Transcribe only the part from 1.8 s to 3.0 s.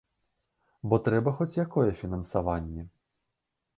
фінансаванне.